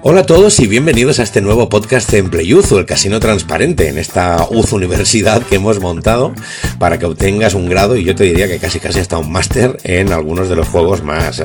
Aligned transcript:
Hola 0.00 0.20
a 0.20 0.26
todos 0.26 0.60
y 0.60 0.68
bienvenidos 0.68 1.18
a 1.18 1.24
este 1.24 1.40
nuevo 1.40 1.68
podcast 1.68 2.14
en 2.14 2.30
Playuzu, 2.30 2.78
el 2.78 2.86
casino 2.86 3.18
transparente, 3.18 3.88
en 3.88 3.98
esta 3.98 4.46
UZ 4.48 4.72
universidad 4.72 5.42
que 5.42 5.56
hemos 5.56 5.80
montado 5.80 6.32
para 6.78 7.00
que 7.00 7.06
obtengas 7.06 7.54
un 7.54 7.68
grado 7.68 7.96
y 7.96 8.04
yo 8.04 8.14
te 8.14 8.22
diría 8.22 8.46
que 8.46 8.60
casi 8.60 8.78
casi 8.78 9.00
hasta 9.00 9.18
un 9.18 9.32
máster 9.32 9.76
en 9.82 10.12
algunos 10.12 10.48
de 10.48 10.54
los 10.54 10.68
juegos 10.68 11.02
más, 11.02 11.42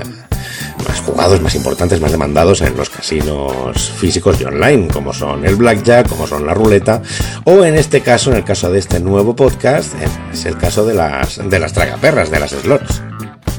más 0.88 1.02
jugados, 1.02 1.42
más 1.42 1.56
importantes, 1.56 2.00
más 2.00 2.12
demandados 2.12 2.62
en 2.62 2.78
los 2.78 2.92
casinos 2.92 3.92
físicos 3.98 4.40
y 4.40 4.44
online, 4.44 4.88
como 4.88 5.14
son 5.14 5.44
el 5.46 5.56
blackjack, 5.56 6.08
como 6.08 6.28
son 6.28 6.46
la 6.46 6.54
ruleta, 6.54 7.02
o 7.46 7.66
en 7.66 7.74
este 7.74 8.02
caso, 8.02 8.30
en 8.30 8.38
el 8.38 8.44
caso 8.44 8.72
de 8.72 8.78
este 8.78 9.00
nuevo 9.00 9.36
podcast, 9.36 9.94
es 10.32 10.46
el 10.46 10.58
caso 10.58 10.86
de 10.86 10.94
las, 10.94 11.42
de 11.50 11.60
las 11.60 11.74
tragaperras, 11.74 12.30
de 12.30 12.40
las 12.40 12.52
slots. 12.52 13.02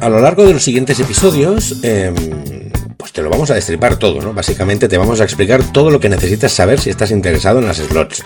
A 0.00 0.08
lo 0.08 0.20
largo 0.20 0.44
de 0.44 0.52
los 0.52 0.62
siguientes 0.62 1.00
episodios, 1.00 1.80
eh, 1.82 2.12
pues 2.96 3.12
te 3.12 3.22
lo 3.22 3.30
vamos 3.30 3.50
a 3.50 3.54
destripar 3.54 3.96
todo, 3.96 4.20
¿no? 4.20 4.32
Básicamente 4.32 4.88
te 4.88 4.98
vamos 4.98 5.20
a 5.20 5.24
explicar 5.24 5.62
todo 5.72 5.90
lo 5.90 6.00
que 6.00 6.08
necesitas 6.08 6.52
saber 6.52 6.80
si 6.80 6.90
estás 6.90 7.10
interesado 7.10 7.58
en 7.58 7.66
las 7.66 7.78
slots, 7.78 8.24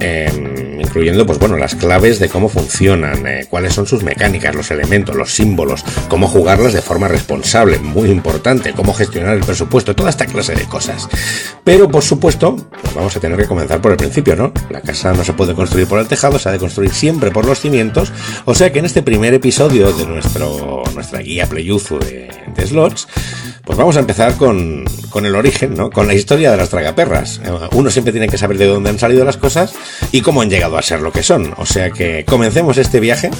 eh, 0.00 0.78
incluyendo, 0.80 1.26
pues 1.26 1.38
bueno, 1.38 1.56
las 1.56 1.74
claves 1.74 2.18
de 2.18 2.28
cómo 2.28 2.48
funcionan, 2.48 3.26
eh, 3.26 3.46
cuáles 3.48 3.74
son 3.74 3.86
sus 3.86 4.02
mecánicas, 4.02 4.54
los 4.54 4.70
elementos, 4.70 5.14
los 5.14 5.32
símbolos, 5.32 5.84
cómo 6.08 6.28
jugarlas 6.28 6.72
de 6.72 6.82
forma 6.82 7.08
responsable, 7.08 7.78
muy 7.78 8.10
importante, 8.10 8.72
cómo 8.72 8.94
gestionar 8.94 9.34
el 9.34 9.44
presupuesto, 9.44 9.94
toda 9.94 10.10
esta 10.10 10.26
clase 10.26 10.54
de 10.54 10.64
cosas. 10.64 11.08
Pero, 11.64 11.90
por 11.90 12.02
supuesto, 12.02 12.56
pues 12.82 12.94
vamos 12.94 13.16
a 13.16 13.20
tener 13.20 13.38
que 13.38 13.46
comenzar 13.46 13.80
por 13.80 13.92
el 13.92 13.98
principio, 13.98 14.36
¿no? 14.36 14.52
La 14.70 14.80
casa 14.80 15.12
no 15.12 15.24
se 15.24 15.32
puede 15.32 15.54
construir 15.54 15.86
por 15.86 15.98
el 15.98 16.08
tejado, 16.08 16.38
se 16.38 16.48
ha 16.48 16.52
de 16.52 16.58
construir 16.58 16.92
siempre 16.92 17.30
por 17.30 17.46
los 17.46 17.60
cimientos, 17.60 18.12
o 18.44 18.54
sea 18.54 18.72
que 18.72 18.78
en 18.78 18.84
este 18.84 19.02
primer 19.02 19.34
episodio 19.34 19.92
de 19.92 20.06
nuestro, 20.06 20.82
nuestra 20.94 21.20
guía 21.20 21.46
Playuzu 21.46 21.98
de, 21.98 22.28
de 22.54 22.66
slots, 22.66 23.08
pues 23.64 23.76
vamos 23.76 23.96
a 23.96 24.00
empezar 24.08 24.38
con, 24.38 24.86
con, 25.10 25.26
el 25.26 25.34
origen, 25.34 25.74
¿no? 25.74 25.90
Con 25.90 26.06
la 26.06 26.14
historia 26.14 26.50
de 26.50 26.56
las 26.56 26.70
tragaperras. 26.70 27.42
Uno 27.72 27.90
siempre 27.90 28.10
tiene 28.10 28.26
que 28.26 28.38
saber 28.38 28.56
de 28.56 28.64
dónde 28.64 28.88
han 28.88 28.98
salido 28.98 29.22
las 29.22 29.36
cosas 29.36 29.74
y 30.12 30.22
cómo 30.22 30.40
han 30.40 30.48
llegado 30.48 30.78
a 30.78 30.82
ser 30.82 31.00
lo 31.00 31.12
que 31.12 31.22
son. 31.22 31.52
O 31.58 31.66
sea 31.66 31.90
que 31.90 32.24
comencemos 32.24 32.78
este 32.78 33.00
viaje 33.00 33.30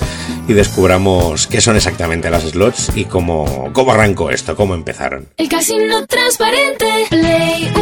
y 0.46 0.52
descubramos 0.52 1.46
qué 1.46 1.62
son 1.62 1.76
exactamente 1.76 2.28
las 2.28 2.42
slots 2.42 2.92
y 2.94 3.06
cómo, 3.06 3.70
cómo 3.72 3.92
arrancó 3.92 4.30
esto, 4.30 4.54
cómo 4.54 4.74
empezaron. 4.74 5.28
El 5.38 5.48
casino 5.48 6.06
transparente, 6.06 6.84
Play 7.08 7.72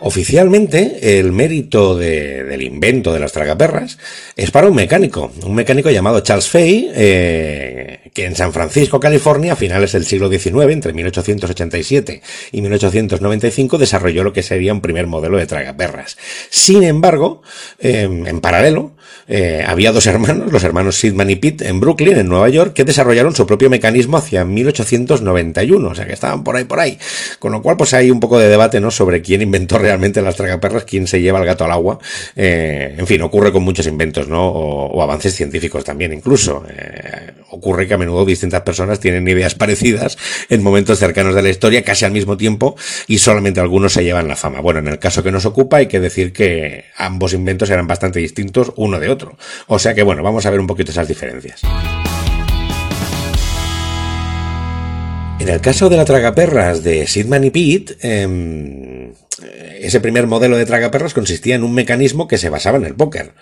Oficialmente, 0.00 1.18
el 1.18 1.32
mérito 1.32 1.96
de, 1.96 2.44
del 2.44 2.62
invento 2.62 3.12
de 3.14 3.20
las 3.20 3.32
tragaperras 3.32 3.98
es 4.36 4.50
para 4.50 4.68
un 4.68 4.74
mecánico, 4.74 5.32
un 5.44 5.54
mecánico 5.54 5.90
llamado 5.90 6.20
Charles 6.20 6.48
Fay, 6.48 6.90
eh, 6.94 8.01
que 8.12 8.26
en 8.26 8.36
San 8.36 8.52
Francisco, 8.52 9.00
California, 9.00 9.54
a 9.54 9.56
finales 9.56 9.92
del 9.92 10.04
siglo 10.04 10.28
XIX, 10.28 10.70
entre 10.70 10.92
1887 10.92 12.22
y 12.52 12.60
1895, 12.60 13.78
desarrolló 13.78 14.24
lo 14.24 14.32
que 14.32 14.42
sería 14.42 14.72
un 14.72 14.80
primer 14.80 15.06
modelo 15.06 15.38
de 15.38 15.46
tragaperras. 15.46 16.18
Sin 16.50 16.82
embargo, 16.82 17.42
eh, 17.78 18.02
en 18.02 18.40
paralelo, 18.40 18.92
eh, 19.28 19.64
había 19.66 19.92
dos 19.92 20.06
hermanos, 20.06 20.52
los 20.52 20.64
hermanos 20.64 20.96
Sidman 20.96 21.30
y 21.30 21.36
Pitt, 21.36 21.62
en 21.62 21.80
Brooklyn, 21.80 22.18
en 22.18 22.28
Nueva 22.28 22.48
York, 22.48 22.72
que 22.74 22.84
desarrollaron 22.84 23.34
su 23.34 23.46
propio 23.46 23.70
mecanismo 23.70 24.16
hacia 24.16 24.44
1891, 24.44 25.88
o 25.88 25.94
sea 25.94 26.06
que 26.06 26.12
estaban 26.12 26.44
por 26.44 26.56
ahí, 26.56 26.64
por 26.64 26.80
ahí. 26.80 26.98
Con 27.38 27.52
lo 27.52 27.62
cual, 27.62 27.76
pues 27.76 27.94
hay 27.94 28.10
un 28.10 28.20
poco 28.20 28.38
de 28.38 28.48
debate, 28.48 28.80
¿no?, 28.80 28.90
sobre 28.90 29.22
quién 29.22 29.42
inventó 29.42 29.78
realmente 29.78 30.20
las 30.22 30.36
tragaperras, 30.36 30.84
quién 30.84 31.06
se 31.06 31.20
lleva 31.20 31.38
el 31.38 31.46
gato 31.46 31.64
al 31.64 31.72
agua. 31.72 31.98
Eh, 32.36 32.94
en 32.98 33.06
fin, 33.06 33.22
ocurre 33.22 33.52
con 33.52 33.62
muchos 33.62 33.86
inventos, 33.86 34.28
¿no?, 34.28 34.46
o, 34.46 34.86
o 34.86 35.02
avances 35.02 35.34
científicos 35.34 35.84
también, 35.84 36.12
incluso. 36.12 36.64
Eh, 36.68 37.31
ocurre 37.52 37.86
que 37.86 37.94
a 37.94 37.98
menudo 37.98 38.24
distintas 38.24 38.62
personas 38.62 38.98
tienen 38.98 39.28
ideas 39.28 39.54
parecidas 39.54 40.16
en 40.48 40.62
momentos 40.62 40.98
cercanos 40.98 41.34
de 41.34 41.42
la 41.42 41.50
historia, 41.50 41.84
casi 41.84 42.04
al 42.04 42.12
mismo 42.12 42.36
tiempo, 42.36 42.76
y 43.06 43.18
solamente 43.18 43.60
algunos 43.60 43.92
se 43.92 44.02
llevan 44.02 44.26
la 44.26 44.36
fama. 44.36 44.60
Bueno, 44.60 44.80
en 44.80 44.88
el 44.88 44.98
caso 44.98 45.22
que 45.22 45.30
nos 45.30 45.44
ocupa, 45.44 45.76
hay 45.76 45.86
que 45.86 46.00
decir 46.00 46.32
que 46.32 46.86
ambos 46.96 47.34
inventos 47.34 47.70
eran 47.70 47.86
bastante 47.86 48.20
distintos 48.20 48.72
uno 48.76 48.98
de 48.98 49.10
otro. 49.10 49.36
O 49.66 49.78
sea 49.78 49.94
que 49.94 50.02
bueno, 50.02 50.22
vamos 50.22 50.46
a 50.46 50.50
ver 50.50 50.60
un 50.60 50.66
poquito 50.66 50.90
esas 50.90 51.08
diferencias. 51.08 51.60
En 55.38 55.48
el 55.48 55.60
caso 55.60 55.88
de 55.88 55.96
la 55.96 56.04
tragaperras 56.04 56.82
de 56.84 57.06
Sidman 57.06 57.44
y 57.44 57.50
Pitt, 57.50 57.92
eh, 58.02 59.12
ese 59.80 60.00
primer 60.00 60.26
modelo 60.26 60.56
de 60.56 60.64
tragaperras 60.64 61.14
consistía 61.14 61.56
en 61.56 61.64
un 61.64 61.74
mecanismo 61.74 62.28
que 62.28 62.38
se 62.38 62.48
basaba 62.48 62.78
en 62.78 62.84
el 62.84 62.94
póker. 62.94 63.32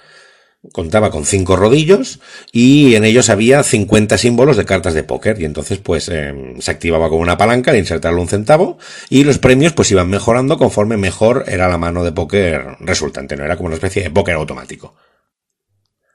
Contaba 0.73 1.11
con 1.11 1.25
cinco 1.25 1.57
rodillos 1.57 2.21
y 2.53 2.95
en 2.95 3.05
ellos 3.05 3.31
había 3.31 3.63
50 3.63 4.19
símbolos 4.19 4.59
de 4.59 4.67
cartas 4.67 4.93
de 4.93 5.03
póker 5.03 5.41
y 5.41 5.47
entonces 5.47 5.79
pues 5.79 6.11
eh, 6.11 6.35
se 6.59 6.71
activaba 6.71 7.09
con 7.09 7.19
una 7.19 7.39
palanca 7.39 7.71
al 7.71 7.79
insertarle 7.79 8.21
un 8.21 8.29
centavo 8.29 8.79
y 9.09 9.25
los 9.25 9.39
premios 9.39 9.73
pues 9.73 9.91
iban 9.91 10.11
mejorando 10.11 10.59
conforme 10.59 10.99
mejor 10.99 11.45
era 11.49 11.69
la 11.69 11.79
mano 11.79 12.05
de 12.05 12.13
póker 12.13 12.77
resultante, 12.81 13.37
no 13.37 13.45
era 13.45 13.57
como 13.57 13.69
una 13.69 13.77
especie 13.77 14.03
de 14.03 14.11
póker 14.11 14.35
automático. 14.35 14.95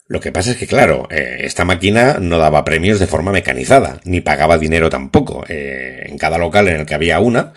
Lo 0.07 0.19
que 0.19 0.31
pasa 0.31 0.51
es 0.51 0.57
que, 0.57 0.67
claro, 0.67 1.07
eh, 1.09 1.37
esta 1.39 1.65
máquina 1.65 2.19
no 2.19 2.37
daba 2.37 2.63
premios 2.63 2.99
de 2.99 3.07
forma 3.07 3.31
mecanizada, 3.31 3.99
ni 4.03 4.21
pagaba 4.21 4.59
dinero 4.59 4.87
tampoco. 4.87 5.43
Eh, 5.49 6.05
en 6.05 6.19
cada 6.19 6.37
local 6.37 6.67
en 6.67 6.81
el 6.81 6.85
que 6.85 6.93
había 6.93 7.19
una, 7.19 7.53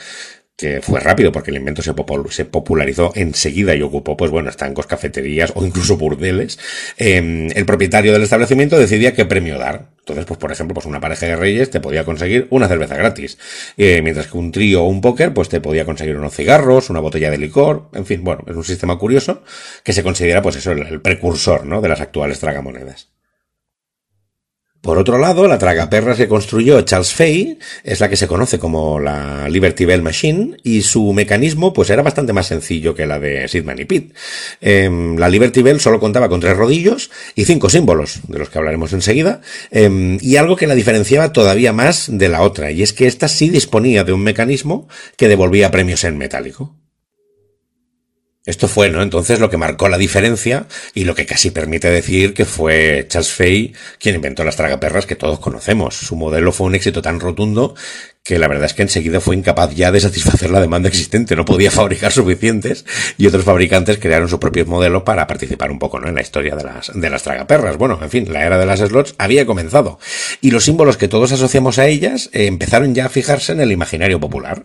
que 0.59 0.83
fue 0.83 0.99
rápido 0.99 1.31
porque 1.31 1.53
el 1.53 1.57
invento 1.57 1.83
se, 1.83 1.95
popul 1.95 2.33
se, 2.33 2.45
popularizó 2.45 3.13
enseguida 3.15 3.77
y 3.77 3.83
ocupó, 3.83 4.17
pues 4.17 4.33
bueno, 4.33 4.51
estancos, 4.51 4.89
cafeterías 4.89 5.53
o 5.55 5.65
incluso 5.65 5.97
burdeles, 5.97 6.59
eh, 6.97 7.49
el 7.55 7.65
propietario 7.65 8.13
del 8.13 8.25
establecimiento 8.25 8.77
decidía 8.77 9.15
qué 9.15 9.25
premio 9.25 9.57
dar. 9.57 9.91
Entonces, 10.01 10.25
pues 10.25 10.39
por 10.39 10.51
ejemplo, 10.51 10.75
pues 10.75 10.85
una 10.85 10.99
pareja 10.99 11.27
de 11.27 11.37
reyes 11.37 11.71
te 11.71 11.79
podía 11.79 12.05
conseguir 12.05 12.49
una 12.51 12.67
cerveza 12.67 12.97
gratis, 12.97 13.39
eh, 13.77 14.03
mientras 14.03 14.27
que 14.27 14.37
un 14.37 14.51
trío 14.51 14.83
o 14.83 14.89
un 14.89 15.01
póker, 15.01 15.33
pues 15.33 15.49
te 15.49 15.61
podía 15.61 15.85
conseguir 15.85 16.17
unos 16.17 16.35
cigarros, 16.35 16.91
una 16.91 16.99
botella 16.99 17.31
de 17.31 17.39
licor, 17.39 17.89
en 17.95 18.05
fin, 18.05 18.25
bueno, 18.25 18.43
es 18.49 18.57
un 18.57 18.65
sistema 18.65 18.99
curioso 18.99 19.45
que 19.85 19.93
se 19.93 20.03
considera, 20.03 20.43
pues 20.43 20.57
eso, 20.57 20.73
el 20.73 21.01
precursor, 21.01 21.67
¿no? 21.67 21.81
De 21.81 21.89
las 21.89 22.01
actuales 22.01 22.41
tragamonedas. 22.41 23.18
Por 24.81 24.97
otro 24.97 25.19
lado, 25.19 25.49
la 25.49 25.59
tragaperras 25.59 26.17
que 26.17 26.29
construyó 26.29 26.81
Charles 26.83 27.13
Fay 27.13 27.59
es 27.83 27.99
la 27.99 28.09
que 28.09 28.17
se 28.17 28.29
conoce 28.29 28.61
como 28.61 29.01
la 29.01 29.49
Liberty 29.49 29.85
Bell 29.85 30.03
Machine 30.03 30.57
y 30.63 30.83
su 30.83 31.13
mecanismo 31.13 31.73
pues 31.73 31.91
era 31.91 32.03
bastante 32.03 32.33
más 32.33 32.47
sencillo 32.47 32.95
que 32.95 33.05
la 33.05 33.19
de 33.19 33.49
Sidman 33.49 33.81
y 33.81 33.85
Pitt. 33.87 34.15
Eh, 34.61 34.89
la 35.19 35.29
Liberty 35.29 35.63
Bell 35.63 35.81
solo 35.81 35.99
contaba 35.99 36.29
con 36.29 36.41
tres 36.41 36.57
rodillos 36.57 37.11
y 37.35 37.45
cinco 37.45 37.69
símbolos, 37.69 38.21
de 38.29 38.39
los 38.39 38.51
que 38.51 38.59
hablaremos 38.59 38.93
enseguida, 38.93 39.41
eh, 39.73 40.17
y 40.21 40.37
algo 40.37 40.55
que 40.55 40.69
la 40.69 40.77
diferenciaba 40.77 41.33
todavía 41.33 41.73
más 41.73 42.07
de 42.11 42.29
la 42.29 42.43
otra, 42.43 42.71
y 42.71 42.83
es 42.83 42.93
que 42.93 43.09
esta 43.09 43.27
sí 43.27 43.51
disponía 43.51 44.05
de 44.05 44.13
un 44.13 44.23
mecanismo 44.23 44.89
que 45.17 45.29
devolvía 45.29 45.73
premios 45.73 46.05
en 46.05 46.19
metálico. 46.19 46.77
Esto 48.49 48.67
fue, 48.67 48.89
¿no? 48.89 49.03
Entonces 49.03 49.41
lo 49.41 49.51
que 49.51 49.59
marcó 49.59 49.91
la 49.91 49.99
diferencia 49.99 50.69
y 50.95 51.05
lo 51.05 51.15
que 51.15 51.27
casi 51.27 51.51
permite 51.51 51.91
decir 51.91 52.33
que 52.33 52.47
fue 52.47 53.05
Charles 53.07 53.31
Fay 53.31 53.75
quien 54.01 54.15
inventó 54.15 54.43
las 54.43 54.57
tragaperras 54.57 55.05
que 55.05 55.17
todos 55.17 55.39
conocemos. 55.39 55.95
Su 55.95 56.17
modelo 56.17 56.51
fue 56.51 56.67
un 56.67 56.75
éxito 56.75 57.03
tan 57.03 57.21
rotundo 57.21 57.75
que 58.25 58.39
la 58.39 58.49
verdad 58.49 58.65
es 58.65 58.73
que 58.73 58.81
enseguida 58.81 59.21
fue 59.21 59.37
incapaz 59.37 59.75
ya 59.75 59.93
de 59.93 60.01
satisfacer 60.01 60.51
la 60.51 60.63
demanda 60.63 60.89
existente, 60.89 61.37
no 61.37 61.45
podía 61.45 61.71
fabricar 61.71 62.11
suficientes 62.11 62.87
y 63.19 63.27
otros 63.27 63.45
fabricantes 63.45 63.99
crearon 63.99 64.31
sus 64.31 64.39
propios 64.39 64.67
modelos 64.67 65.03
para 65.03 65.27
participar 65.27 65.71
un 65.71 65.79
poco 65.79 66.01
¿no? 66.01 66.09
en 66.09 66.15
la 66.15 66.23
historia 66.23 66.57
de 66.57 66.65
las, 66.65 66.91
de 66.95 67.11
las 67.11 67.23
tragaperras. 67.23 67.77
Bueno, 67.77 67.99
en 68.01 68.09
fin, 68.09 68.33
la 68.33 68.47
era 68.47 68.57
de 68.57 68.65
las 68.65 68.81
slots 68.81 69.15
había 69.19 69.45
comenzado 69.45 69.99
y 70.41 70.53
los 70.53 70.65
símbolos 70.65 70.97
que 70.97 71.09
todos 71.09 71.33
asociamos 71.33 71.79
a 71.79 71.87
ellas 71.87 72.31
eh, 72.33 72.47
empezaron 72.47 72.95
ya 72.95 73.05
a 73.05 73.11
fijarse 73.11 73.53
en 73.53 73.61
el 73.61 73.73
imaginario 73.73 74.19
popular 74.19 74.65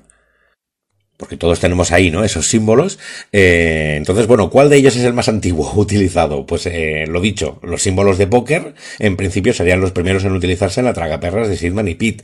porque 1.23 1.38
todos 1.38 1.61
tenemos 1.61 1.94
ahí, 1.94 2.11
¿no? 2.11 2.25
Esos 2.25 2.47
símbolos. 2.47 3.00
Eh, 3.31 3.94
entonces, 3.95 4.28
bueno, 4.28 4.50
¿cuál 4.50 4.69
de 4.69 4.75
ellos 4.75 4.97
es 4.97 5.06
el 5.06 5.13
más 5.13 5.29
antiguo 5.29 5.72
utilizado? 5.78 6.45
Pues 6.45 6.66
eh, 6.66 7.06
lo 7.07 7.22
dicho, 7.22 7.61
los 7.63 7.81
símbolos 7.81 8.17
de 8.17 8.28
póker, 8.28 8.73
en 9.00 9.16
principio 9.16 9.53
serían 9.53 9.79
los 9.79 9.94
primeros 9.94 10.25
en 10.25 10.34
utilizarse 10.34 10.81
en 10.81 10.85
la 10.85 10.94
tragaperras 10.94 11.47
de 11.47 11.56
Sidman 11.56 11.88
y 11.88 11.95
Pitt. 11.95 12.23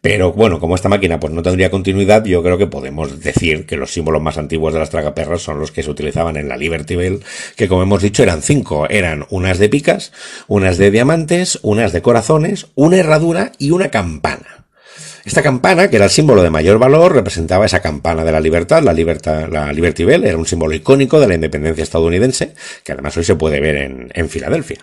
Pero 0.00 0.32
bueno, 0.32 0.58
como 0.58 0.74
esta 0.74 0.88
máquina 0.88 1.20
pues 1.20 1.32
no 1.32 1.44
tendría 1.44 1.70
continuidad, 1.70 2.24
yo 2.24 2.42
creo 2.42 2.58
que 2.58 2.66
podemos 2.66 3.20
decir 3.20 3.66
que 3.66 3.76
los 3.76 3.92
símbolos 3.92 4.20
más 4.20 4.36
antiguos 4.36 4.72
de 4.72 4.80
las 4.80 4.90
tragaperras 4.90 5.42
son 5.42 5.60
los 5.60 5.70
que 5.70 5.84
se 5.84 5.90
utilizaban 5.90 6.36
en 6.36 6.48
la 6.48 6.56
Liberty 6.56 6.96
Bell, 6.96 7.20
que 7.54 7.68
como 7.68 7.84
hemos 7.84 8.02
dicho 8.02 8.24
eran 8.24 8.42
cinco. 8.42 8.88
Eran 8.90 9.26
unas 9.30 9.60
de 9.60 9.68
picas, 9.68 10.12
unas 10.48 10.76
de 10.76 10.90
diamantes, 10.90 11.60
unas 11.62 11.92
de 11.92 12.02
corazones, 12.02 12.66
una 12.74 12.96
herradura 12.96 13.52
y 13.58 13.70
una 13.70 13.92
campana. 13.92 14.59
Esta 15.24 15.42
campana, 15.42 15.88
que 15.88 15.96
era 15.96 16.06
el 16.06 16.10
símbolo 16.10 16.42
de 16.42 16.50
mayor 16.50 16.78
valor, 16.78 17.14
representaba 17.14 17.66
esa 17.66 17.80
campana 17.80 18.24
de 18.24 18.32
la 18.32 18.40
libertad, 18.40 18.82
la, 18.82 18.92
libertad, 18.92 19.48
la 19.50 19.72
Liberty 19.72 20.04
Bell, 20.04 20.24
era 20.24 20.36
un 20.36 20.46
símbolo 20.46 20.74
icónico 20.74 21.20
de 21.20 21.28
la 21.28 21.34
independencia 21.34 21.82
estadounidense, 21.82 22.54
que 22.82 22.92
además 22.92 23.16
hoy 23.16 23.24
se 23.24 23.34
puede 23.34 23.60
ver 23.60 23.76
en, 23.76 24.10
en 24.14 24.28
Filadelfia. 24.28 24.78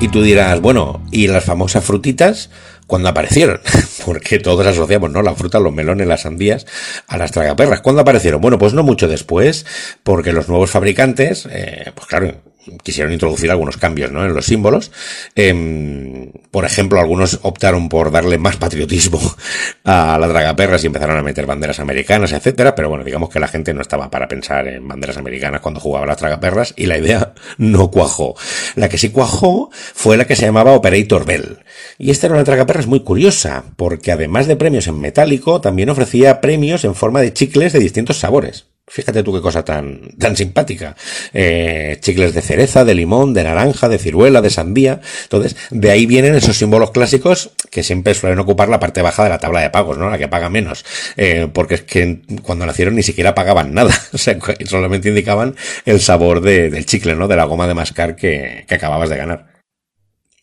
Y 0.00 0.08
tú 0.08 0.22
dirás, 0.22 0.60
bueno, 0.60 1.02
¿y 1.10 1.26
las 1.26 1.44
famosas 1.44 1.84
frutitas? 1.84 2.50
cuando 2.88 3.10
aparecieron, 3.10 3.60
porque 4.06 4.38
todos 4.40 4.66
asociamos, 4.66 5.10
¿no? 5.10 5.22
La 5.22 5.34
fruta, 5.34 5.60
los 5.60 5.74
melones, 5.74 6.08
las 6.08 6.22
sandías 6.22 6.66
a 7.06 7.18
las 7.18 7.30
tragaperras. 7.30 7.82
¿Cuándo 7.82 8.00
aparecieron? 8.00 8.40
Bueno, 8.40 8.58
pues 8.58 8.72
no 8.72 8.82
mucho 8.82 9.06
después, 9.06 9.66
porque 10.02 10.32
los 10.32 10.48
nuevos 10.48 10.70
fabricantes, 10.70 11.46
eh, 11.50 11.92
pues 11.94 12.06
claro, 12.06 12.34
quisieron 12.82 13.12
introducir 13.12 13.50
algunos 13.50 13.76
cambios 13.76 14.12
¿no? 14.12 14.24
en 14.24 14.34
los 14.34 14.46
símbolos. 14.46 14.90
Em, 15.34 16.30
por 16.50 16.64
ejemplo, 16.64 17.00
algunos 17.00 17.40
optaron 17.42 17.88
por 17.88 18.10
darle 18.10 18.38
más 18.38 18.56
patriotismo 18.56 19.20
a 19.84 20.18
la 20.18 20.28
tragaperras 20.28 20.82
y 20.84 20.86
empezaron 20.86 21.16
a 21.16 21.22
meter 21.22 21.46
banderas 21.46 21.80
americanas, 21.80 22.32
etcétera. 22.32 22.74
Pero 22.74 22.88
bueno, 22.88 23.04
digamos 23.04 23.30
que 23.30 23.40
la 23.40 23.48
gente 23.48 23.74
no 23.74 23.82
estaba 23.82 24.10
para 24.10 24.28
pensar 24.28 24.68
en 24.68 24.86
banderas 24.86 25.16
americanas 25.16 25.60
cuando 25.60 25.80
jugaba 25.80 26.06
las 26.06 26.16
tragaperras 26.16 26.74
y 26.76 26.86
la 26.86 26.98
idea 26.98 27.34
no 27.58 27.90
cuajó. 27.90 28.34
La 28.74 28.88
que 28.88 28.98
sí 28.98 29.10
cuajó 29.10 29.70
fue 29.72 30.16
la 30.16 30.26
que 30.26 30.36
se 30.36 30.46
llamaba 30.46 30.72
Operator 30.72 31.24
Bell. 31.24 31.58
Y 31.98 32.10
esta 32.10 32.26
era 32.26 32.34
una 32.34 32.44
tragaperras 32.44 32.86
muy 32.86 33.00
curiosa, 33.00 33.64
porque 33.76 34.12
además 34.12 34.46
de 34.46 34.56
premios 34.56 34.86
en 34.86 35.00
metálico, 35.00 35.60
también 35.60 35.90
ofrecía 35.90 36.40
premios 36.40 36.84
en 36.84 36.94
forma 36.94 37.20
de 37.20 37.32
chicles 37.32 37.72
de 37.72 37.78
distintos 37.78 38.18
sabores. 38.18 38.67
Fíjate 38.88 39.22
tú 39.22 39.34
qué 39.34 39.40
cosa 39.40 39.64
tan, 39.64 40.10
tan 40.18 40.36
simpática. 40.36 40.96
Eh, 41.32 41.98
chicles 42.00 42.34
de 42.34 42.40
cereza, 42.40 42.84
de 42.84 42.94
limón, 42.94 43.34
de 43.34 43.44
naranja, 43.44 43.88
de 43.88 43.98
ciruela, 43.98 44.40
de 44.40 44.50
sandía. 44.50 45.00
Entonces, 45.24 45.56
de 45.70 45.90
ahí 45.90 46.06
vienen 46.06 46.34
esos 46.34 46.56
símbolos 46.56 46.90
clásicos 46.90 47.50
que 47.70 47.82
siempre 47.82 48.14
suelen 48.14 48.38
ocupar 48.38 48.68
la 48.68 48.80
parte 48.80 49.02
baja 49.02 49.24
de 49.24 49.30
la 49.30 49.38
tabla 49.38 49.60
de 49.60 49.70
pagos, 49.70 49.98
¿no? 49.98 50.08
La 50.08 50.18
que 50.18 50.28
paga 50.28 50.48
menos. 50.48 50.84
Eh, 51.16 51.48
porque 51.52 51.74
es 51.76 51.82
que 51.82 52.22
cuando 52.42 52.66
nacieron 52.66 52.94
ni 52.94 53.02
siquiera 53.02 53.34
pagaban 53.34 53.74
nada. 53.74 53.94
O 54.12 54.18
sea, 54.18 54.36
solamente 54.64 55.10
indicaban 55.10 55.54
el 55.84 56.00
sabor 56.00 56.40
de, 56.40 56.70
del 56.70 56.86
chicle, 56.86 57.14
¿no? 57.14 57.28
De 57.28 57.36
la 57.36 57.44
goma 57.44 57.68
de 57.68 57.74
mascar 57.74 58.16
que, 58.16 58.64
que 58.66 58.74
acababas 58.74 59.08
de 59.10 59.16
ganar 59.16 59.46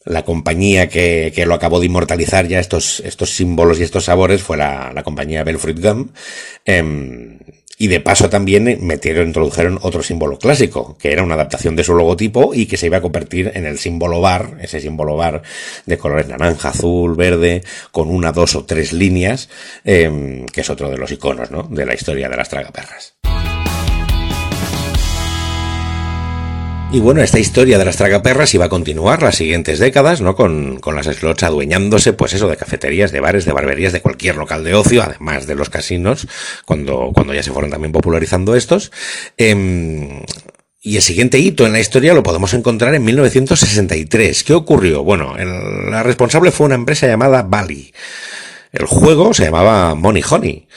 la 0.05 0.23
compañía 0.23 0.87
que, 0.87 1.33
que, 1.35 1.47
lo 1.47 1.55
acabó 1.55 1.79
de 1.79 1.87
inmortalizar 1.87 2.47
ya 2.47 2.59
estos, 2.59 2.99
estos 2.99 3.31
símbolos 3.31 3.79
y 3.79 3.83
estos 3.83 4.05
sabores 4.05 4.43
fue 4.43 4.55
la, 4.55 4.91
la 4.93 5.03
compañía 5.03 5.43
Belfruit 5.43 5.79
Gum. 5.79 6.09
Eh, 6.63 7.39
y 7.77 7.87
de 7.87 7.99
paso 7.99 8.29
también 8.29 8.79
metieron, 8.81 9.27
introdujeron 9.27 9.79
otro 9.81 10.03
símbolo 10.03 10.37
clásico, 10.37 10.97
que 10.97 11.11
era 11.11 11.23
una 11.23 11.35
adaptación 11.35 11.75
de 11.75 11.83
su 11.83 11.93
logotipo 11.93 12.53
y 12.53 12.65
que 12.65 12.77
se 12.77 12.87
iba 12.87 12.97
a 12.97 13.01
convertir 13.01 13.51
en 13.53 13.65
el 13.65 13.77
símbolo 13.77 14.21
bar, 14.21 14.57
ese 14.61 14.79
símbolo 14.79 15.15
bar 15.15 15.41
de 15.85 15.97
colores 15.97 16.27
naranja, 16.27 16.69
azul, 16.69 17.15
verde, 17.15 17.63
con 17.91 18.09
una, 18.09 18.31
dos 18.31 18.55
o 18.55 18.65
tres 18.65 18.93
líneas, 18.93 19.49
eh, 19.83 20.45
que 20.51 20.61
es 20.61 20.69
otro 20.69 20.89
de 20.89 20.97
los 20.97 21.11
iconos, 21.11 21.51
¿no? 21.51 21.63
De 21.63 21.85
la 21.85 21.93
historia 21.93 22.29
de 22.29 22.37
las 22.37 22.49
tragaperras. 22.49 23.15
Y 26.95 27.01
bueno, 27.01 27.21
esta 27.21 27.39
historia 27.39 27.77
de 27.77 27.83
las 27.83 27.97
tragaperras 27.97 28.53
iba 28.53 28.63
a 28.63 28.69
continuar 28.69 29.21
las 29.21 29.35
siguientes 29.35 29.79
décadas, 29.79 30.21
¿no? 30.21 30.33
Con, 30.33 30.79
las 30.93 31.07
slots 31.07 31.43
adueñándose, 31.43 32.13
pues 32.13 32.31
eso, 32.31 32.47
de 32.47 32.55
cafeterías, 32.55 33.11
de 33.11 33.19
bares, 33.19 33.43
de 33.43 33.51
barberías, 33.51 33.91
de 33.91 33.99
cualquier 33.99 34.37
local 34.37 34.63
de 34.63 34.75
ocio, 34.75 35.03
además 35.03 35.45
de 35.45 35.55
los 35.55 35.69
casinos, 35.69 36.25
cuando, 36.63 37.11
cuando 37.13 37.33
ya 37.33 37.43
se 37.43 37.51
fueron 37.51 37.69
también 37.69 37.91
popularizando 37.91 38.55
estos. 38.55 38.93
Eh, 39.37 40.23
y 40.79 40.95
el 40.95 41.01
siguiente 41.01 41.37
hito 41.37 41.65
en 41.65 41.73
la 41.73 41.81
historia 41.81 42.13
lo 42.13 42.23
podemos 42.23 42.53
encontrar 42.53 42.95
en 42.95 43.03
1963. 43.03 44.45
¿Qué 44.45 44.53
ocurrió? 44.53 45.03
Bueno, 45.03 45.35
el, 45.37 45.91
la 45.91 46.01
responsable 46.01 46.51
fue 46.51 46.67
una 46.67 46.75
empresa 46.75 47.07
llamada 47.07 47.43
Bali. 47.43 47.93
El 48.71 48.85
juego 48.85 49.33
se 49.33 49.43
llamaba 49.43 49.95
Money 49.95 50.23
Honey. 50.29 50.69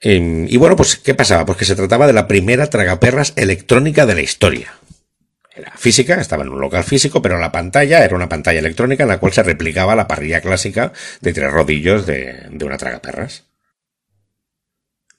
Eh, 0.00 0.46
y 0.48 0.56
bueno, 0.58 0.76
pues, 0.76 0.94
¿qué 0.94 1.14
pasaba? 1.14 1.44
Pues 1.44 1.58
que 1.58 1.64
se 1.64 1.74
trataba 1.74 2.06
de 2.06 2.12
la 2.12 2.28
primera 2.28 2.70
tragaperras 2.70 3.32
electrónica 3.34 4.06
de 4.06 4.14
la 4.14 4.20
historia 4.20 4.72
era 5.56 5.72
física, 5.76 6.20
estaba 6.20 6.42
en 6.42 6.50
un 6.50 6.60
local 6.60 6.84
físico, 6.84 7.22
pero 7.22 7.38
la 7.38 7.52
pantalla 7.52 8.04
era 8.04 8.14
una 8.14 8.28
pantalla 8.28 8.60
electrónica 8.60 9.04
en 9.04 9.08
la 9.08 9.18
cual 9.18 9.32
se 9.32 9.42
replicaba 9.42 9.96
la 9.96 10.06
parrilla 10.06 10.40
clásica 10.40 10.92
de 11.20 11.32
tres 11.32 11.50
rodillos 11.50 12.06
de, 12.06 12.46
de 12.50 12.64
una 12.64 12.76
tragaperras. 12.76 13.44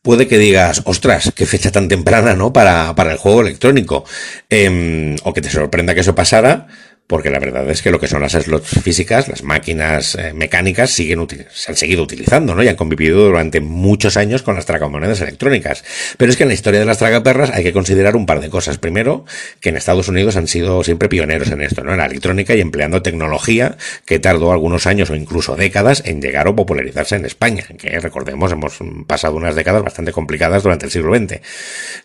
Puede 0.02 0.28
que 0.28 0.38
digas, 0.38 0.84
ostras, 0.86 1.34
qué 1.36 1.46
fecha 1.46 1.70
tan 1.70 1.90
temprana, 1.90 2.34
¿no? 2.34 2.54
Para, 2.54 2.96
para 2.96 3.12
el 3.12 3.18
juego 3.18 3.42
electrónico. 3.42 4.06
Eh, 4.50 5.18
o 5.24 5.34
que 5.34 5.42
te 5.42 5.50
sorprenda 5.50 5.94
que 5.94 6.00
eso 6.00 6.16
pasara, 6.16 6.68
porque 7.08 7.30
la 7.30 7.40
verdad 7.40 7.70
es 7.70 7.82
que 7.82 7.90
lo 7.90 8.02
que 8.02 8.08
son 8.08 8.22
las 8.22 8.34
slots 8.34 8.82
físicas, 8.82 9.30
las 9.30 9.42
máquinas 9.42 10.16
eh, 10.16 10.34
mecánicas, 10.34 10.92
siguen 10.92 11.26
se 11.54 11.72
han 11.72 11.78
seguido 11.78 12.04
utilizando, 12.04 12.54
¿no? 12.54 12.62
Y 12.62 12.68
han 12.68 12.76
convivido 12.76 13.26
durante 13.26 13.62
muchos 13.62 14.18
años 14.18 14.44
con 14.44 14.56
las 14.56 14.66
tragamonedas 14.66 15.22
electrónicas. 15.22 15.86
Pero 16.18 16.30
es 16.30 16.38
que 16.38 16.44
en 16.44 16.50
la 16.50 16.54
historia 16.54 16.82
de 16.82 16.86
las 16.86 16.98
tragaperras 16.98 17.50
hay 17.52 17.64
que 17.64 17.72
considerar 17.72 18.18
un 18.18 18.26
par 18.26 18.42
de 18.42 18.50
cosas. 18.50 18.78
Primero, 18.78 19.26
que 19.62 19.70
en 19.70 19.78
Estados 19.78 20.10
Unidos 20.10 20.36
han 20.36 20.48
sido 20.48 20.84
siempre 20.84 21.08
pioneros 21.08 21.50
en 21.50 21.62
esto, 21.62 21.82
¿no? 21.84 21.94
En 21.94 22.00
la 22.00 22.06
electrónica 22.06 22.56
y 22.56 22.62
empleando 22.62 23.02
tecnología 23.02 23.78
que 24.06 24.20
tardó 24.20 24.52
algunos 24.52 24.86
años 24.86 25.10
o 25.10 25.16
incluso 25.16 25.56
décadas 25.56 26.04
en 26.06 26.22
llegar 26.22 26.50
o 26.50 26.56
popularizarse 26.58 27.16
en 27.16 27.26
España, 27.26 27.64
que 27.78 28.00
recordemos 28.02 28.52
hemos 28.52 28.80
pasado 29.08 29.36
unas 29.36 29.56
décadas 29.56 29.82
bastante 29.82 30.12
complicadas 30.12 30.62
durante 30.62 30.86
el 30.88 30.92
siglo 30.92 31.16
XX. 31.16 31.40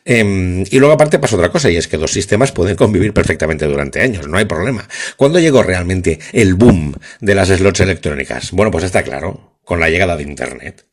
Eh, 0.04 0.64
y 0.70 0.78
luego 0.78 0.94
aparte 0.94 1.18
pasa 1.18 1.34
otra 1.34 1.50
cosa, 1.50 1.70
y 1.70 1.76
es 1.76 1.88
que 1.88 1.96
dos 1.96 2.12
sistemas 2.12 2.52
pueden 2.52 2.76
convivir 2.76 3.12
perfectamente 3.12 3.66
durante 3.66 4.00
años, 4.00 4.28
no 4.28 4.38
hay 4.38 4.44
problema. 4.44 4.86
¿Cuándo 5.16 5.38
llegó 5.38 5.62
realmente 5.62 6.18
el 6.32 6.54
boom 6.54 6.94
de 7.20 7.34
las 7.34 7.48
slots 7.48 7.80
electrónicas? 7.80 8.50
Bueno, 8.52 8.70
pues 8.70 8.84
está 8.84 9.02
claro, 9.02 9.58
con 9.64 9.80
la 9.80 9.90
llegada 9.90 10.16
de 10.16 10.22
Internet. 10.22 10.86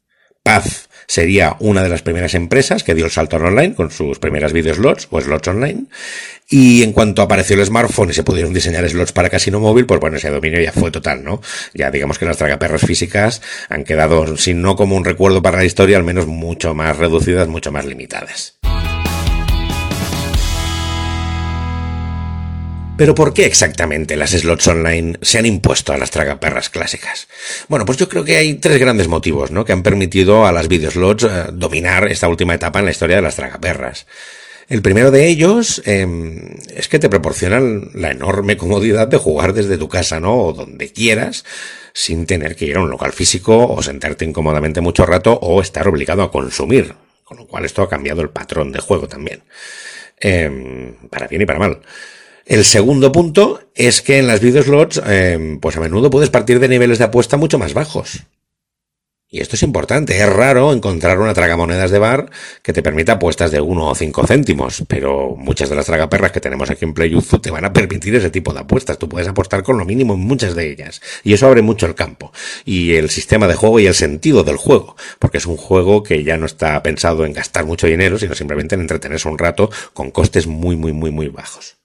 Paz 0.43 0.89
sería 1.09 1.55
una 1.59 1.81
de 1.81 1.89
las 1.89 2.03
primeras 2.03 2.35
empresas 2.35 2.83
que 2.83 2.93
dio 2.93 3.05
el 3.05 3.11
salto 3.11 3.37
online 3.37 3.73
con 3.73 3.89
sus 3.89 4.19
primeras 4.19 4.53
videoslots 4.53 5.07
o 5.09 5.19
slots 5.19 5.47
online. 5.47 5.85
Y 6.47 6.83
en 6.83 6.93
cuanto 6.93 7.23
apareció 7.23 7.55
el 7.55 7.65
smartphone 7.65 8.11
y 8.11 8.13
se 8.13 8.23
pudieron 8.23 8.53
diseñar 8.53 8.87
slots 8.87 9.11
para 9.11 9.29
casino 9.29 9.59
móvil, 9.59 9.87
pues 9.87 9.99
bueno, 9.99 10.17
ese 10.17 10.29
dominio 10.29 10.61
ya 10.61 10.71
fue 10.71 10.91
total, 10.91 11.23
¿no? 11.23 11.41
Ya 11.73 11.89
digamos 11.91 12.19
que 12.19 12.25
las 12.25 12.37
tragaperras 12.37 12.81
físicas 12.81 13.41
han 13.69 13.83
quedado, 13.83 14.37
si 14.37 14.53
no 14.53 14.75
como 14.75 14.95
un 14.95 15.05
recuerdo 15.05 15.41
para 15.41 15.57
la 15.57 15.65
historia, 15.65 15.97
al 15.97 16.03
menos 16.03 16.27
mucho 16.27 16.73
más 16.75 16.97
reducidas, 16.97 17.47
mucho 17.47 17.71
más 17.71 17.85
limitadas. 17.85 18.59
Pero 22.99 23.15
¿por 23.15 23.33
qué 23.33 23.45
exactamente 23.45 24.17
las 24.17 24.31
slots 24.31 24.67
online 24.67 25.17
se 25.21 25.37
han 25.37 25.45
impuesto 25.45 25.93
a 25.93 25.97
las 25.97 26.11
tragaperras 26.11 26.69
clásicas? 26.69 27.29
Bueno, 27.69 27.85
pues 27.85 27.97
yo 27.97 28.09
creo 28.09 28.25
que 28.25 28.35
hay 28.35 28.55
tres 28.55 28.77
grandes 28.77 29.07
motivos, 29.07 29.51
¿no? 29.51 29.63
Que 29.63 29.71
han 29.71 29.83
permitido 29.83 30.45
a 30.45 30.51
las 30.51 30.67
videoslots 30.67 31.23
eh, 31.23 31.27
dominar 31.53 32.11
esta 32.11 32.27
última 32.27 32.55
etapa 32.55 32.79
en 32.79 32.85
la 32.85 32.91
historia 32.91 33.15
de 33.15 33.21
las 33.21 33.37
tragaperras. 33.37 34.05
El 34.67 34.81
primero 34.81 35.11
de 35.11 35.27
ellos 35.27 35.81
eh, 35.85 36.05
es 36.75 36.89
que 36.89 36.99
te 36.99 37.07
proporcionan 37.07 37.89
la 37.93 38.11
enorme 38.11 38.57
comodidad 38.57 39.07
de 39.07 39.15
jugar 39.15 39.53
desde 39.53 39.77
tu 39.77 39.87
casa, 39.87 40.19
¿no? 40.19 40.35
O 40.35 40.51
donde 40.51 40.91
quieras, 40.91 41.45
sin 41.93 42.25
tener 42.25 42.57
que 42.57 42.65
ir 42.65 42.75
a 42.75 42.81
un 42.81 42.89
local 42.89 43.13
físico 43.13 43.65
o 43.65 43.81
sentarte 43.81 44.25
incómodamente 44.25 44.81
mucho 44.81 45.05
rato 45.05 45.39
o 45.41 45.61
estar 45.61 45.87
obligado 45.87 46.21
a 46.21 46.31
consumir. 46.33 46.95
Con 47.23 47.37
lo 47.37 47.47
cual 47.47 47.63
esto 47.63 47.81
ha 47.81 47.87
cambiado 47.87 48.21
el 48.21 48.29
patrón 48.29 48.73
de 48.73 48.81
juego 48.81 49.07
también. 49.07 49.41
Eh, 50.19 50.95
para 51.09 51.27
bien 51.27 51.43
y 51.43 51.45
para 51.45 51.59
mal. 51.59 51.79
El 52.49 52.65
segundo 52.65 53.11
punto 53.11 53.59
es 53.75 54.01
que 54.01 54.17
en 54.17 54.25
las 54.25 54.39
videoslots, 54.39 54.99
eh, 55.05 55.59
pues 55.61 55.77
a 55.77 55.81
menudo 55.81 56.09
puedes 56.09 56.31
partir 56.31 56.59
de 56.59 56.67
niveles 56.67 56.97
de 56.97 57.03
apuesta 57.03 57.37
mucho 57.37 57.59
más 57.59 57.75
bajos. 57.75 58.23
Y 59.29 59.39
esto 59.39 59.55
es 59.55 59.61
importante, 59.61 60.17
es 60.17 60.27
raro 60.27 60.73
encontrar 60.73 61.19
una 61.19 61.35
tragamonedas 61.35 61.91
de 61.91 61.99
bar 61.99 62.31
que 62.63 62.73
te 62.73 62.81
permita 62.81 63.11
apuestas 63.11 63.51
de 63.51 63.61
1 63.61 63.87
o 63.89 63.93
5 63.93 64.25
céntimos, 64.25 64.83
pero 64.87 65.35
muchas 65.37 65.69
de 65.69 65.75
las 65.75 65.85
tragaperras 65.85 66.31
que 66.31 66.39
tenemos 66.39 66.71
aquí 66.71 66.85
en 66.85 66.95
PlayUzu 66.95 67.37
te 67.37 67.51
van 67.51 67.65
a 67.65 67.71
permitir 67.71 68.15
ese 68.15 68.31
tipo 68.31 68.51
de 68.51 68.61
apuestas. 68.61 68.97
Tú 68.97 69.07
puedes 69.07 69.27
apostar 69.27 69.61
con 69.61 69.77
lo 69.77 69.85
mínimo 69.85 70.15
en 70.15 70.21
muchas 70.21 70.55
de 70.55 70.71
ellas. 70.71 71.03
Y 71.23 71.33
eso 71.33 71.45
abre 71.45 71.61
mucho 71.61 71.85
el 71.85 71.93
campo. 71.93 72.33
Y 72.65 72.95
el 72.95 73.11
sistema 73.11 73.47
de 73.47 73.53
juego 73.53 73.79
y 73.79 73.85
el 73.85 73.93
sentido 73.93 74.43
del 74.43 74.57
juego. 74.57 74.95
Porque 75.19 75.37
es 75.37 75.45
un 75.45 75.57
juego 75.57 76.01
que 76.01 76.23
ya 76.23 76.37
no 76.37 76.47
está 76.47 76.81
pensado 76.81 77.25
en 77.25 77.33
gastar 77.33 77.65
mucho 77.65 77.85
dinero, 77.85 78.17
sino 78.17 78.33
simplemente 78.33 78.73
en 78.73 78.81
entretenerse 78.81 79.29
un 79.29 79.37
rato 79.37 79.69
con 79.93 80.09
costes 80.09 80.47
muy, 80.47 80.75
muy, 80.75 80.93
muy, 80.93 81.11
muy 81.11 81.27
bajos. 81.27 81.78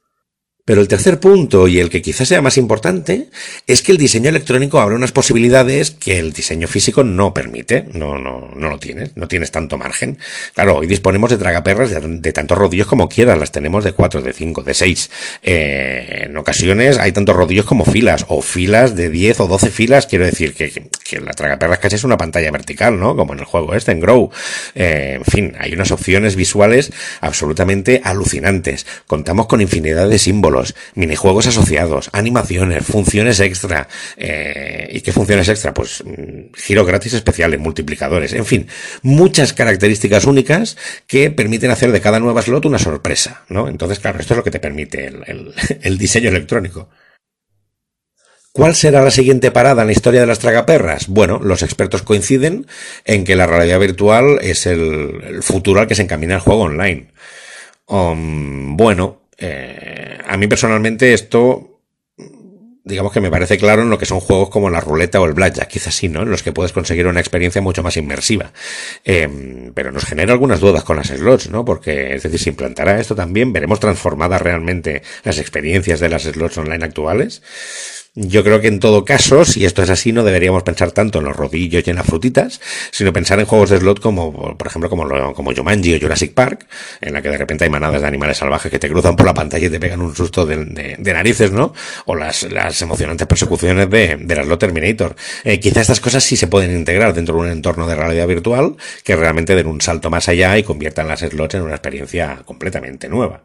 Pero 0.64 0.80
el 0.80 0.88
tercer 0.88 1.20
punto, 1.20 1.68
y 1.68 1.78
el 1.78 1.90
que 1.90 2.00
quizás 2.00 2.28
sea 2.28 2.40
más 2.40 2.56
importante, 2.56 3.28
es 3.66 3.82
que 3.82 3.92
el 3.92 3.98
diseño 3.98 4.30
electrónico 4.30 4.80
abre 4.80 4.94
unas 4.94 5.12
posibilidades 5.12 5.90
que 5.90 6.18
el 6.18 6.32
diseño 6.32 6.68
físico 6.68 7.04
no 7.04 7.34
permite. 7.34 7.84
No, 7.92 8.16
no, 8.18 8.50
no 8.56 8.70
lo 8.70 8.78
tienes, 8.78 9.14
no 9.14 9.28
tienes 9.28 9.50
tanto 9.50 9.76
margen. 9.76 10.16
Claro, 10.54 10.76
hoy 10.76 10.86
disponemos 10.86 11.28
de 11.28 11.36
tragaperras 11.36 11.90
de, 11.90 12.32
tantos 12.32 12.56
rodillos 12.56 12.86
como 12.86 13.10
quieras, 13.10 13.38
las 13.38 13.52
tenemos 13.52 13.84
de 13.84 13.92
cuatro, 13.92 14.22
de 14.22 14.32
cinco, 14.32 14.62
de 14.62 14.72
seis. 14.72 15.10
Eh, 15.42 16.24
en 16.28 16.36
ocasiones 16.38 16.96
hay 16.96 17.12
tantos 17.12 17.36
rodillos 17.36 17.66
como 17.66 17.84
filas, 17.84 18.24
o 18.28 18.40
filas 18.40 18.96
de 18.96 19.10
10 19.10 19.40
o 19.40 19.48
12 19.48 19.70
filas, 19.70 20.06
quiero 20.06 20.24
decir 20.24 20.54
que 20.54 21.20
la 21.20 21.32
tragaperras 21.32 21.78
casi 21.78 21.96
es 21.96 22.04
una 22.04 22.16
pantalla 22.16 22.50
vertical, 22.50 22.98
¿no? 22.98 23.14
Como 23.16 23.34
en 23.34 23.40
el 23.40 23.44
juego 23.44 23.74
este, 23.74 23.92
en 23.92 24.00
Grow. 24.00 24.30
Eh, 24.74 25.16
en 25.16 25.24
fin, 25.24 25.54
hay 25.58 25.74
unas 25.74 25.90
opciones 25.90 26.36
visuales 26.36 26.90
absolutamente 27.20 28.00
alucinantes. 28.02 28.86
Contamos 29.06 29.46
con 29.46 29.60
infinidad 29.60 30.08
de 30.08 30.18
símbolos 30.18 30.53
minijuegos 30.94 31.46
asociados, 31.46 32.10
animaciones, 32.12 32.84
funciones 32.86 33.40
extra. 33.40 33.88
Eh, 34.16 34.88
¿Y 34.92 35.00
qué 35.00 35.12
funciones 35.12 35.48
extra? 35.48 35.74
Pues 35.74 36.02
mm, 36.04 36.54
giro 36.54 36.84
gratis 36.84 37.14
especiales, 37.14 37.60
multiplicadores, 37.60 38.32
en 38.32 38.46
fin, 38.46 38.68
muchas 39.02 39.52
características 39.52 40.24
únicas 40.24 40.76
que 41.06 41.30
permiten 41.30 41.70
hacer 41.70 41.92
de 41.92 42.00
cada 42.00 42.20
nueva 42.20 42.42
slot 42.42 42.64
una 42.66 42.78
sorpresa, 42.78 43.44
¿no? 43.48 43.68
Entonces, 43.68 43.98
claro, 43.98 44.20
esto 44.20 44.34
es 44.34 44.38
lo 44.38 44.44
que 44.44 44.50
te 44.50 44.60
permite 44.60 45.06
el, 45.06 45.98
diseño 45.98 46.28
electrónico. 46.28 46.88
¿Cuál 48.52 48.76
será 48.76 49.02
la 49.02 49.10
siguiente 49.10 49.50
parada 49.50 49.82
en 49.82 49.88
la 49.88 49.92
historia 49.92 50.20
de 50.20 50.28
las 50.28 50.38
tragaperras? 50.38 51.08
Bueno, 51.08 51.40
los 51.42 51.64
expertos 51.64 52.02
coinciden 52.02 52.66
en 53.04 53.24
que 53.24 53.34
la 53.34 53.48
realidad 53.48 53.80
virtual 53.80 54.38
es 54.42 54.66
el, 54.66 55.42
futuro 55.42 55.80
al 55.80 55.88
que 55.88 55.96
se 55.96 56.02
encamina 56.02 56.36
el 56.36 56.40
juego 56.40 56.62
online. 56.62 57.08
Bueno, 57.88 59.23
Eh, 59.38 60.18
a 60.26 60.36
mí 60.36 60.46
personalmente 60.46 61.12
esto 61.12 61.74
digamos 62.84 63.12
que 63.12 63.20
me 63.20 63.30
parece 63.30 63.56
claro 63.56 63.82
en 63.82 63.90
lo 63.90 63.98
que 63.98 64.04
son 64.04 64.20
juegos 64.20 64.50
como 64.50 64.68
la 64.68 64.80
ruleta 64.80 65.20
o 65.20 65.24
el 65.24 65.32
blackjack, 65.32 65.68
quizás 65.68 65.94
sí, 65.94 66.08
¿no? 66.08 66.22
En 66.22 66.30
los 66.30 66.42
que 66.42 66.52
puedes 66.52 66.72
conseguir 66.72 67.06
una 67.06 67.20
experiencia 67.20 67.62
mucho 67.62 67.82
más 67.82 67.96
inmersiva. 67.96 68.52
Eh, 69.04 69.70
pero 69.74 69.90
nos 69.90 70.04
genera 70.04 70.32
algunas 70.34 70.60
dudas 70.60 70.84
con 70.84 70.96
las 70.96 71.08
slots, 71.08 71.48
¿no? 71.48 71.64
Porque, 71.64 72.14
es 72.14 72.22
decir, 72.22 72.38
se 72.38 72.50
implantará 72.50 73.00
esto 73.00 73.14
también, 73.14 73.52
veremos 73.54 73.80
transformadas 73.80 74.42
realmente 74.42 75.02
las 75.24 75.38
experiencias 75.38 75.98
de 75.98 76.10
las 76.10 76.24
slots 76.24 76.58
online 76.58 76.84
actuales. 76.84 77.42
Yo 78.16 78.44
creo 78.44 78.60
que 78.60 78.68
en 78.68 78.78
todo 78.78 79.04
caso, 79.04 79.44
si 79.44 79.64
esto 79.64 79.82
es 79.82 79.90
así, 79.90 80.12
no 80.12 80.22
deberíamos 80.22 80.62
pensar 80.62 80.92
tanto 80.92 81.18
en 81.18 81.24
los 81.24 81.34
rodillos 81.34 81.82
y 81.84 81.90
en 81.90 81.96
las 81.96 82.06
frutitas, 82.06 82.60
sino 82.92 83.12
pensar 83.12 83.40
en 83.40 83.46
juegos 83.46 83.70
de 83.70 83.78
slot 83.78 83.98
como, 83.98 84.56
por 84.56 84.66
ejemplo, 84.68 84.88
como, 84.88 85.34
como 85.34 85.52
Jumanji 85.52 85.96
o 85.96 86.00
Jurassic 86.00 86.32
Park, 86.32 86.64
en 87.00 87.12
la 87.12 87.22
que 87.22 87.30
de 87.30 87.38
repente 87.38 87.64
hay 87.64 87.70
manadas 87.70 88.02
de 88.02 88.06
animales 88.06 88.36
salvajes 88.36 88.70
que 88.70 88.78
te 88.78 88.88
cruzan 88.88 89.16
por 89.16 89.26
la 89.26 89.34
pantalla 89.34 89.66
y 89.66 89.70
te 89.70 89.80
pegan 89.80 90.00
un 90.00 90.14
susto 90.14 90.46
de, 90.46 90.96
narices, 90.98 91.50
¿no? 91.50 91.74
O 92.06 92.14
las, 92.14 92.44
las 92.44 92.80
emocionantes 92.82 93.26
persecuciones 93.26 93.90
de, 93.90 94.16
de 94.16 94.34
la 94.36 94.44
slot 94.44 94.60
Terminator. 94.60 95.16
Eh, 95.42 95.58
quizá 95.58 95.80
estas 95.80 95.98
cosas 95.98 96.22
sí 96.22 96.36
se 96.36 96.46
pueden 96.46 96.70
integrar 96.70 97.14
dentro 97.14 97.34
de 97.34 97.40
un 97.40 97.48
entorno 97.48 97.88
de 97.88 97.96
realidad 97.96 98.28
virtual 98.28 98.76
que 99.02 99.16
realmente 99.16 99.56
den 99.56 99.66
un 99.66 99.80
salto 99.80 100.08
más 100.08 100.28
allá 100.28 100.56
y 100.56 100.62
conviertan 100.62 101.08
las 101.08 101.18
slots 101.18 101.56
en 101.56 101.62
una 101.62 101.74
experiencia 101.74 102.42
completamente 102.44 103.08
nueva. 103.08 103.42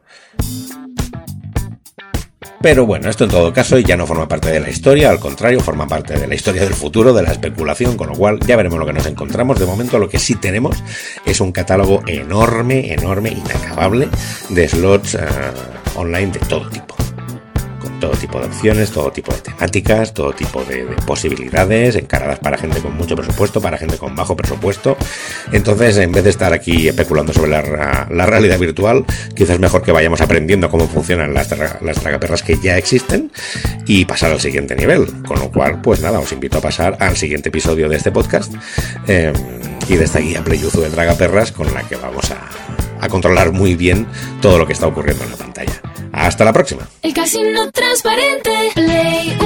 Pero 2.62 2.86
bueno, 2.86 3.10
esto 3.10 3.24
en 3.24 3.30
todo 3.30 3.54
caso 3.54 3.80
ya 3.80 3.96
no 3.96 4.06
forma 4.06 4.28
parte 4.28 4.52
de 4.52 4.60
la 4.60 4.70
historia, 4.70 5.10
al 5.10 5.20
contrario, 5.20 5.62
forma 5.62 5.88
parte 5.88 6.20
de 6.20 6.28
la 6.28 6.36
historia 6.36 6.64
del 6.64 6.74
futuro, 6.74 7.14
de 7.14 7.24
la 7.24 7.32
especulación, 7.32 7.96
con 7.96 8.10
lo 8.10 8.16
cual 8.16 8.40
ya 8.46 8.58
veremos 8.58 8.78
lo 8.78 8.86
que 8.86 8.94
nos 8.94 9.06
encontramos. 9.06 9.60
De 9.60 9.66
momento 9.66 9.98
lo 9.98 10.10
que 10.10 10.20
sí 10.20 10.36
tenemos 10.36 10.84
es 11.26 11.40
un 11.40 11.54
catálogo 11.54 12.02
enorme, 12.06 12.94
enorme, 12.94 13.30
inacabable 13.30 14.10
de 14.50 14.68
slots 14.68 15.16
uh, 15.16 16.00
online 16.00 16.32
de 16.34 16.40
todo 16.40 16.70
tipo 16.70 16.99
todo 18.00 18.12
tipo 18.12 18.40
de 18.40 18.48
opciones, 18.48 18.92
todo 18.92 19.12
tipo 19.12 19.34
de 19.34 19.42
temáticas, 19.42 20.14
todo 20.14 20.34
tipo 20.34 20.64
de, 20.64 20.86
posibilidades, 21.06 21.96
encaradas 21.96 22.40
para 22.40 22.58
gente 22.58 22.80
con 22.80 22.96
mucho 22.96 23.16
presupuesto, 23.16 23.62
para 23.62 23.78
gente 23.78 23.98
con 23.98 24.16
bajo 24.16 24.36
presupuesto. 24.36 24.98
Entonces, 25.52 25.98
en 25.98 26.12
vez 26.12 26.24
de 26.24 26.30
estar 26.30 26.54
aquí 26.54 26.88
especulando 26.88 27.34
sobre 27.34 27.52
la, 27.52 28.26
realidad 28.26 28.60
virtual, 28.60 29.06
quizás 29.36 29.60
mejor 29.60 29.82
que 29.82 29.92
vayamos 29.92 30.22
aprendiendo 30.22 30.70
cómo 30.70 30.88
funcionan 30.88 31.34
las, 31.34 31.50
las 31.82 32.00
tragaperras 32.00 32.44
que 32.44 32.58
ya 32.58 32.78
existen 32.78 33.32
y 33.86 34.06
pasar 34.06 34.32
al 34.32 34.40
siguiente 34.40 34.76
nivel. 34.76 35.08
Con 35.24 35.40
lo 35.40 35.52
cual, 35.52 35.82
pues 35.82 36.02
nada, 36.02 36.20
os 36.20 36.32
invito 36.32 36.60
a 36.60 36.62
pasar 36.62 36.98
al 37.00 37.18
siguiente 37.18 37.50
episodio 37.50 37.90
de 37.90 37.98
este 37.98 38.12
podcast 38.12 38.54
em, 39.08 39.34
y 39.88 39.96
de 39.96 40.06
esta 40.06 40.20
guía 40.20 40.44
Playuzu 40.44 40.82
de 40.82 40.90
tragaperras 40.90 41.52
con 41.52 41.74
la 41.74 41.84
que 41.84 41.96
vamos 41.96 42.32
a 43.02 43.10
controlar 43.10 43.52
muy 43.52 43.76
bien 43.76 44.06
todo 44.42 44.58
lo 44.58 44.68
que 44.68 44.74
está 44.74 44.88
ocurriendo 44.88 45.24
en 45.24 45.32
la 45.32 45.38
pantalla. 45.38 45.89
Hasta 46.12 46.46
la 46.46 46.54
próxima. 46.54 46.88
El 47.02 47.14
casino 47.14 47.72
transparente, 47.72 48.52
Play 48.74 49.38